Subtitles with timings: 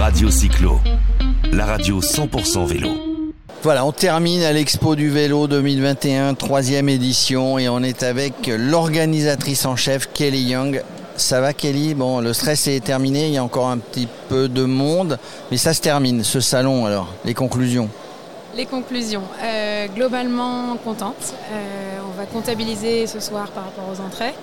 [0.00, 0.80] Radio Cyclo,
[1.52, 2.88] la radio 100% vélo.
[3.62, 9.66] Voilà, on termine à l'Expo du vélo 2021, troisième édition, et on est avec l'organisatrice
[9.66, 10.82] en chef, Kelly Young.
[11.16, 11.94] Ça va Kelly?
[11.94, 15.18] Bon, le stress est terminé, il y a encore un petit peu de monde,
[15.50, 17.88] mais ça se termine, ce salon alors, les conclusions
[18.56, 19.22] les conclusions.
[19.42, 21.34] Euh, globalement contente.
[21.52, 24.34] Euh, on va comptabiliser ce soir par rapport aux entrées.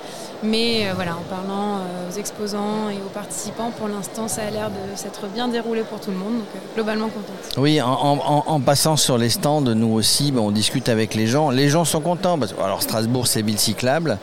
[0.41, 4.69] Mais euh, voilà, en parlant aux exposants et aux participants, pour l'instant, ça a l'air
[4.69, 6.35] de s'être bien déroulé pour tout le monde.
[6.35, 7.57] Donc globalement contente.
[7.57, 11.49] Oui, en, passant sur les stands, nous aussi, on discute avec les gens.
[11.49, 12.39] Les gens sont contents.
[12.39, 14.17] Parce, alors Strasbourg, c'est ville cyclable.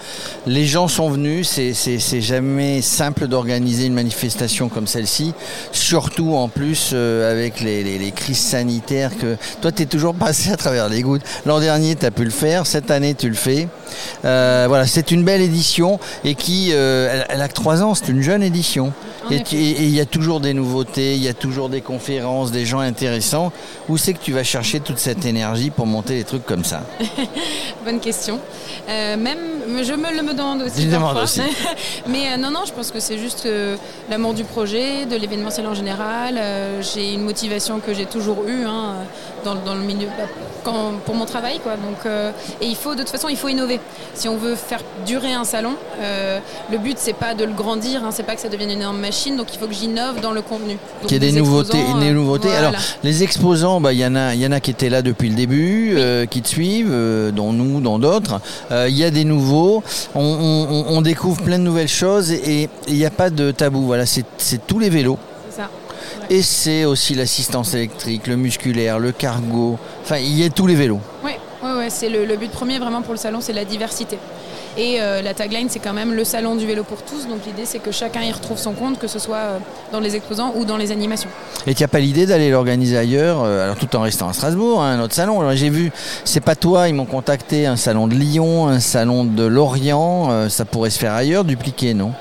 [0.47, 1.48] Les gens sont venus.
[1.48, 5.34] C'est jamais simple d'organiser une manifestation comme celle-ci.
[5.70, 10.57] Surtout en plus avec les, les, crises sanitaires que toi tu es toujours passé à
[10.57, 11.23] travers les gouttes.
[11.45, 13.69] L'an dernier, tu as pu le faire, cette année, tu le fais.
[14.25, 18.09] Euh, voilà, c'est une belle édition et qui, euh, elle, a que 3 ans, c'est
[18.09, 18.93] une jeune édition.
[19.30, 22.80] Et il y a toujours des nouveautés, il y a toujours des conférences, des gens
[22.80, 23.53] intéressants.
[23.89, 26.83] Où c'est que tu vas chercher toute cette énergie pour monter des trucs comme ça?
[27.84, 28.41] Bonne question.
[28.89, 29.39] Euh, même,
[29.83, 30.83] je me le demande aussi.
[30.83, 31.41] Je demande aussi.
[32.09, 33.48] Mais non, non, je pense que c'est juste
[34.11, 36.41] l'amour du projet, de l'événementiel en général.
[36.81, 38.95] j'ai une motivation que j'ai toujours eue hein,
[39.45, 40.25] dans, dans, le milieu, bah,
[40.65, 41.61] quand, pour mon travail.
[41.61, 41.77] Quoi.
[41.77, 42.06] Donc,
[42.61, 43.81] et il faut, de toute façon, il faut innover.
[44.15, 48.05] Si on veut faire durer un salon, euh, le but c'est pas de le grandir,
[48.05, 50.33] hein, c'est pas que ça devienne une énorme machine, donc il faut que j'innove dans
[50.33, 50.77] le contenu.
[51.03, 52.53] Qu'il y ait des nouveautés, des nouveautés.
[52.55, 52.72] Alors
[53.03, 55.34] les exposants, bah, il y en a, y en a qui étaient là depuis le
[55.34, 58.41] début, euh, qui te suivent, euh, dont nous, dont d'autres.
[58.70, 59.83] Il y a des nouveaux.
[60.14, 63.83] On, découvre plein de nouvelles choses et il n'y a pas de tabou.
[63.83, 64.25] Voilà, c'est
[64.67, 65.19] tous les vélos.
[65.50, 65.69] Ça.
[66.31, 69.78] Et c'est aussi l'assistance électrique, le musculaire, le cargo.
[70.03, 71.00] Enfin, il y a tous les vélos.
[71.25, 74.19] Oui, ouais, c'est le, but premier vraiment pour le salon, c'est la diversité.
[74.78, 77.27] Et euh, la tagline, c'est quand même le salon du vélo pour tous.
[77.28, 79.58] Donc l'idée, c'est que chacun y retrouve son compte, que ce soit euh,
[79.91, 81.30] dans les exposants ou dans les animations.
[81.66, 84.82] Et tu n'as pas l'idée d'aller l'organiser ailleurs, euh, alors tout en restant à Strasbourg,
[84.82, 85.42] hein, un autre salon.
[85.54, 85.92] J'ai vu,
[86.24, 90.48] c'est pas toi, ils m'ont contacté, un salon de Lyon, un salon de Lorient.
[90.50, 92.12] ça pourrait se faire ailleurs, dupliquer, non?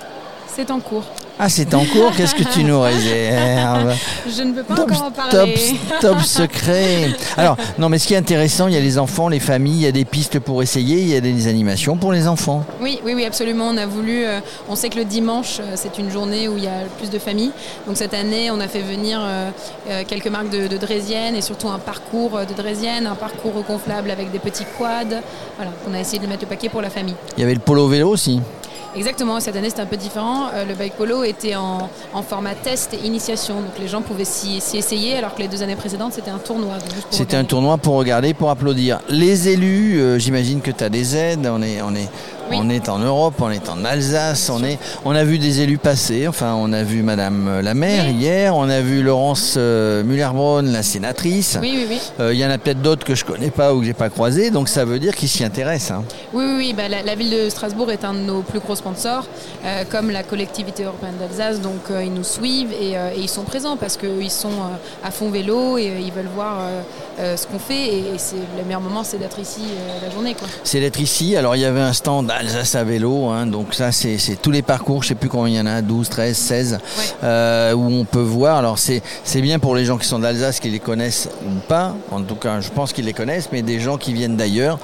[0.48, 1.04] C'est en cours.
[1.38, 3.94] Ah, c'est en cours Qu'est-ce que tu nous réserves
[4.26, 5.56] Je ne peux pas encore en parler.
[6.00, 7.10] Top, secret.
[7.36, 9.82] Alors, non, mais ce qui est intéressant, il y a les enfants, les familles, il
[9.82, 12.64] y a des pistes pour essayer, il y a des animations pour les enfants.
[12.80, 13.68] Oui, oui, oui, absolument.
[13.68, 14.24] On a voulu.
[14.24, 17.10] Euh, on sait que le dimanche, euh, c'est une journée où il y a plus
[17.10, 17.52] de familles.
[17.86, 21.68] Donc cette année, on a fait venir euh, quelques marques de, de Drésienne et surtout
[21.68, 25.22] un parcours de Drésienne, un parcours reconflable avec des petits quads.
[25.58, 27.16] Voilà, on a essayé de mettre le paquet pour la famille.
[27.38, 28.40] Il y avait le polo vélo aussi.
[28.96, 30.48] Exactement, cette année c'était un peu différent.
[30.54, 31.90] Euh, le bike polo était en,
[32.28, 35.76] format test et initiation, donc les gens pouvaient s'y essayer, alors que les deux années
[35.76, 36.76] précédentes c'était un tournoi.
[37.12, 39.00] C'était un tournoi pour regarder, pour applaudir.
[39.10, 42.10] Les élus, euh, j'imagine que tu as des aides, on est, on est,
[42.52, 45.78] on est en Europe, on est en Alsace, on, est, on a vu des élus
[45.78, 46.28] passer.
[46.28, 50.84] Enfin, on a vu Madame la maire hier, on a vu Laurence euh, Muller-Braun, la
[50.84, 51.58] sénatrice.
[51.62, 52.00] Oui, oui, oui.
[52.20, 54.10] Euh, il y en a peut-être d'autres que je connais pas ou que j'ai pas
[54.10, 56.00] croisé, donc ça veut dire qu'ils s'y intéressent.
[56.00, 56.04] Hein.
[56.34, 56.74] Oui, oui, oui.
[56.74, 59.26] Bah, la, ville de Strasbourg est un de nos plus gros sponsors,
[59.66, 61.62] euh, comme la collectivité européenne d'Alsace.
[61.62, 64.50] Donc ils nous suivent et, ils sont présents parce qu'ils sont
[65.04, 66.60] à fond vélo et ils veulent voir
[67.18, 67.88] ce qu'on fait.
[67.88, 69.62] Et, c'est le meilleur moment, c'est d'être ici
[70.04, 70.36] la journée.
[70.64, 71.36] C'est d'être ici.
[71.36, 73.28] Alors il y avait un stand Alsace à vélo.
[73.28, 75.82] Hein, donc ça, c'est tous les parcours, je sais plus combien il y en a,
[75.82, 76.80] 12, 13, 16,
[77.24, 78.58] où on peut voir.
[78.58, 79.02] Alors c'est
[79.42, 81.96] bien pour les gens qui sont d'Alsace, qui les connaissent ou pas.
[82.12, 84.80] En tout cas, je pense qu'ils les connaissent, mais des gens qui viennent d'ailleurs.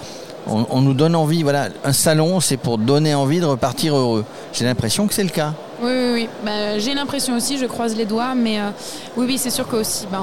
[0.47, 4.25] On, nous donne envie, voilà, un salon, c'est pour donner envie de repartir heureux.
[4.53, 5.53] J'ai l'impression que c'est le cas.
[5.81, 6.29] Oui, oui, oui.
[6.43, 8.69] Bah, j'ai l'impression aussi, je croise les doigts, mais euh,
[9.17, 10.21] oui, oui, c'est sûr que aussi, bah,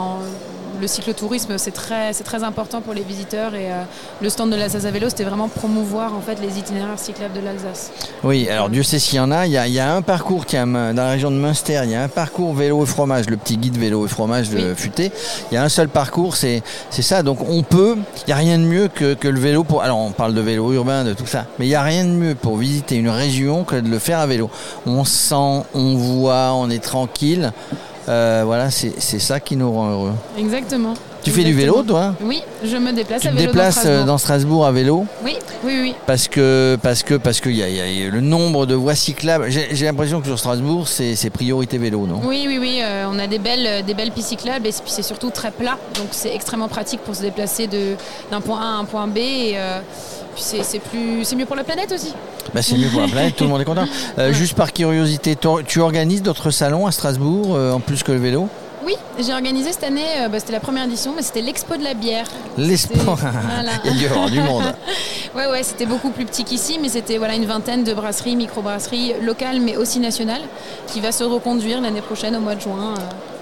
[0.81, 3.83] le cyclotourisme, c'est très, c'est très important pour les visiteurs et euh,
[4.21, 7.41] le stand de l'Alsace à vélo, c'était vraiment promouvoir en fait les itinéraires cyclables de
[7.41, 7.91] l'Alsace.
[8.25, 9.47] Oui, alors Dieu sait s'il y en a.
[9.47, 12.09] Il y a, un parcours qui dans la région de Münster, il y a un
[12.09, 15.13] parcours vélo et fromage, le petit guide vélo et fromage de Futé.
[15.51, 17.23] Il y a un seul parcours, c'est, c'est ça.
[17.23, 19.83] Donc on peut, il n'y a rien de mieux que, que le vélo pour.
[19.83, 22.11] Alors on parle de vélo urbain, de tout ça, mais il n'y a rien de
[22.11, 24.51] mieux pour visiter une région que de le faire à vélo.
[24.87, 27.53] On sent, on voit, on est tranquille.
[28.09, 30.15] Euh, voilà, c'est ça qui nous rend heureux.
[30.39, 30.95] Exactement.
[31.29, 32.15] Tu fais du vélo, toi?
[32.21, 33.41] Oui, je me déplace à vélo.
[33.41, 34.67] Tu te déplaces euh, dans Strasbourg.
[34.67, 35.07] à vélo?
[35.25, 35.95] Oui, oui, oui.
[36.07, 39.47] Parce que parce que parce qu'il y, a le nombre de voies cyclables.
[39.51, 42.21] J'ai l'impression que sur Strasbourg, c'est priorité vélo, non?
[42.25, 42.81] Oui, oui, oui.
[42.83, 45.79] Euh, on a des belles des belles pistes cyclables et puis c'est surtout très plat,
[45.95, 47.69] donc c'est extrêmement pratique pour se déplacer
[48.31, 49.19] d'un point A à un point B.
[49.19, 49.57] Et,
[50.41, 52.15] c'est plus c'est mieux pour la planète aussi.
[52.55, 53.87] Bah, c'est mieux pour la planète, tout le monde est content.
[54.19, 55.37] Euh, juste par curiosité,
[55.67, 58.49] tu organises d'autres salons à Strasbourg euh, en plus que le vélo?
[58.87, 61.85] Oui, j'ai organisé cette année, euh, bah, c'était la première édition, mais c'était l'expo de
[61.85, 62.27] la bière.
[62.57, 62.95] L'expo
[63.85, 64.63] Il y a du monde.
[65.35, 69.15] ouais, ouais, c'était beaucoup plus petit qu'ici, mais c'était voilà, une vingtaine de brasseries, micro-brasseries
[69.23, 70.43] locales, mais aussi nationales,
[70.87, 72.95] qui va se reconduire l'année prochaine au mois de juin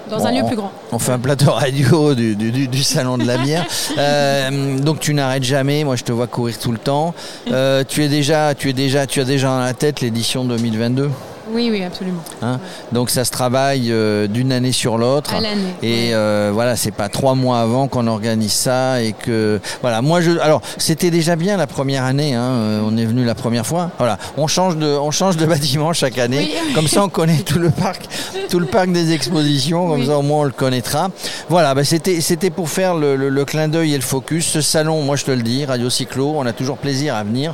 [0.09, 0.71] dans un lieu plus grand.
[0.93, 3.65] On fait un plateau radio du, du- du- du salon de la bière.
[3.99, 5.83] Euh, donc tu n'arrêtes jamais.
[5.83, 7.13] Moi, je te vois courir tout le temps.
[7.51, 11.09] Euh, tu es déjà, tu es déjà, tu as déjà dans la tête l'édition 2022.
[11.51, 12.21] Oui, oui, absolument.
[12.41, 12.59] hein.
[12.91, 15.33] Donc ça se travaille euh, d'une année sur l'autre.
[15.33, 15.73] À l'année.
[15.81, 20.01] Et euh, voilà, c'est pas trois mois avant qu'on organise ça et que voilà.
[20.01, 22.35] Moi, je alors c'était déjà bien la première année.
[22.35, 23.91] hein, euh, on est venu la première fois.
[23.97, 26.49] Voilà, on change de on change de bâtiment chaque année.
[26.67, 26.73] Oui.
[26.73, 28.07] Comme ça, on connaît tout le parc,
[28.49, 29.87] tout le parc des expositions.
[29.87, 30.07] Comme Oui.
[30.07, 31.09] ça, au moins, on le connaîtra.
[31.49, 34.45] Voilà, bah, c'était c'était pour faire le, le- le clin d'œil et le focus.
[34.47, 37.53] Ce salon, moi, je te le dis, Radio Cyclo, on a toujours plaisir à venir.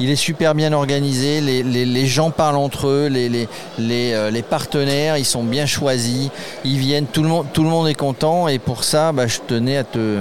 [0.00, 1.40] Il est super bien organisé.
[1.40, 3.06] Les, les- les gens parlent entre eux.
[3.08, 3.28] Les,
[3.78, 6.30] euh, les partenaires, ils sont bien choisis.
[6.64, 7.06] Ils viennent.
[7.06, 8.48] Tout le monde, tout le monde est content.
[8.48, 10.18] Et pour ça, bah, je tenais à te,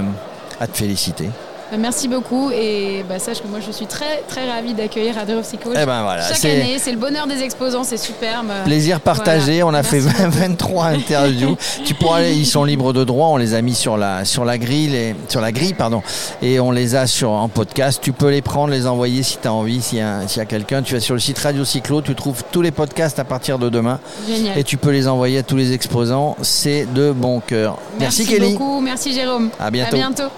[0.59, 1.29] à te féliciter.
[1.73, 5.41] Bah, Merci beaucoup et bah, sache que moi je suis très très ravie d'accueillir Radio
[5.41, 5.71] Psycho.
[5.71, 8.45] Eh ben voilà, Chaque année, c'est le bonheur des exposants, c'est superbe.
[8.63, 9.61] Plaisir partagé.
[9.61, 9.65] Voilà.
[9.65, 10.37] On a Merci fait beaucoup.
[10.37, 11.57] 23 interviews.
[11.83, 13.29] tu pourras aller, ils sont libres de droit.
[13.29, 16.03] On les a mis sur la sur la grille, et, sur la grille, pardon,
[16.43, 17.99] et on les a sur en podcast.
[18.03, 19.81] Tu peux les prendre, les envoyer si tu as envie.
[19.81, 22.03] S'il y a, s'il y a quelqu'un, tu vas sur le site Radio Cyclo.
[22.03, 24.59] Tu trouves tous les podcasts à partir de demain Génial.
[24.59, 26.37] et tu peux les envoyer à tous les exposants.
[26.43, 27.79] C'est de bon cœur.
[27.99, 28.51] Merci, Kelly.
[28.53, 29.49] beaucoup, merci Jérôme.
[29.59, 29.95] À bientôt.
[29.95, 30.29] À bientôt.